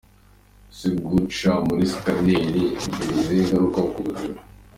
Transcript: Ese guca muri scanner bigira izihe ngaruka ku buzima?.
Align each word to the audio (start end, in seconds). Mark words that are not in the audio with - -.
Ese 0.71 0.87
guca 1.05 1.51
muri 1.67 1.83
scanner 1.93 2.43
bigira 2.53 3.05
izihe 3.13 3.41
ngaruka 3.47 3.79
ku 3.91 3.99
buzima?. 4.05 4.39